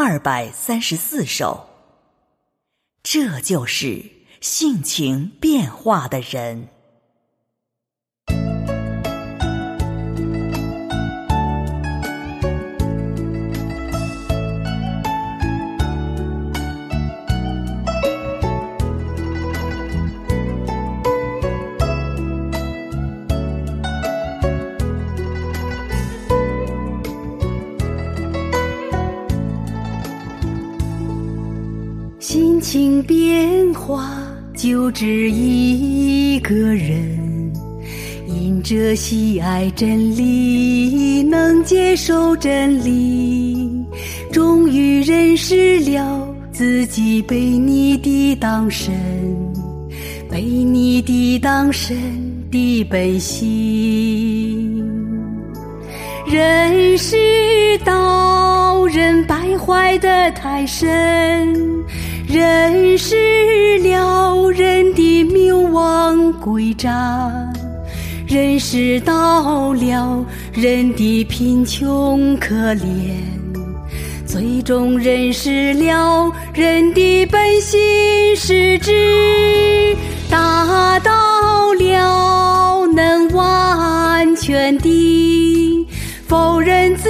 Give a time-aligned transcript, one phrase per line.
[0.00, 1.70] 二百三十四首。
[3.02, 4.04] 这就是
[4.40, 6.68] 性情变化的人。
[32.30, 34.06] 心情变化
[34.54, 37.50] 就只一个人，
[38.26, 43.82] 因着喜爱真理，能接受真理，
[44.30, 48.94] 终于认识了自己被你的当神，
[50.30, 51.96] 被你的当神
[52.50, 54.86] 的本性，
[56.26, 57.16] 认识
[57.86, 61.66] 到人败坏的太深。
[62.30, 67.32] 认识了人的谬妄诡诈，
[68.26, 73.16] 认识到了人的贫穷可怜，
[74.26, 77.80] 最终认识了人的本性
[78.36, 79.96] 实质，
[80.28, 85.86] 达到了能完全的
[86.26, 87.08] 否认自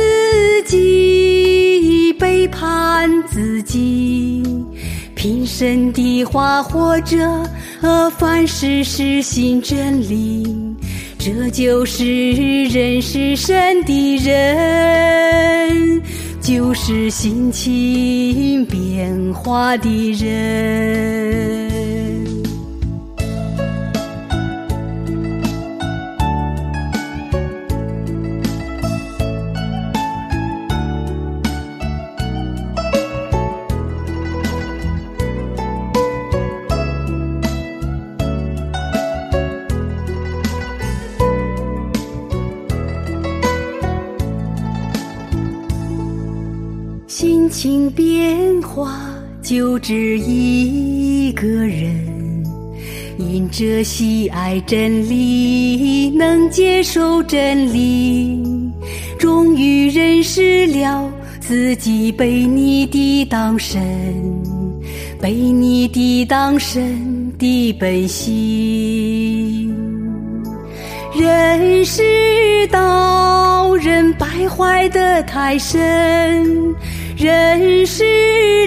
[0.65, 4.58] 己，背叛自己。
[5.19, 7.19] 平生的话或者，
[8.19, 10.47] 凡事实行真理，
[11.19, 16.01] 这就是人是神的人，
[16.41, 21.68] 就是心情变化的人。
[47.21, 48.97] 心情变化
[49.43, 52.45] 就只一个人，
[53.19, 58.41] 因着喜爱真理，能接受真理，
[59.19, 63.83] 终于认识了自己被你的当神，
[65.21, 69.75] 被你的当神的本性，
[71.19, 72.01] 认识
[74.39, 76.75] 人败坏的太深。
[77.17, 78.05] 认识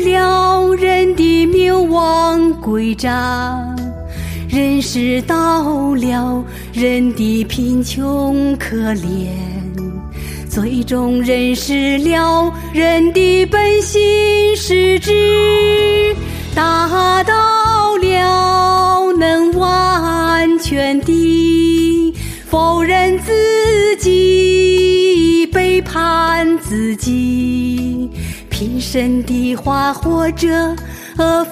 [0.02, 3.58] 了人的谬妄诡诈，
[4.50, 6.44] 认识到了
[6.74, 9.30] 人的贫穷可怜，
[10.50, 14.02] 最终认识了人的本性
[14.58, 16.14] 实质，
[16.54, 22.14] 达到了能完全的
[22.50, 22.91] 否认
[26.12, 28.10] 看自己。
[28.50, 30.76] 平生的话或者，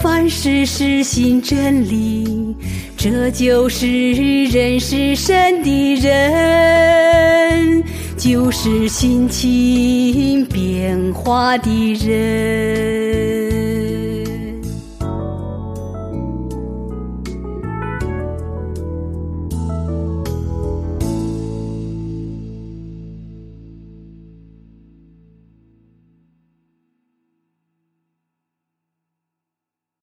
[0.02, 2.54] 凡事实行真理，
[2.98, 7.84] 这就是人是神的人，
[8.18, 13.29] 就是心情变化的人。